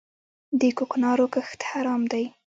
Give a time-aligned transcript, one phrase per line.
[0.59, 2.23] د کوکنارو کښت حرام دی؟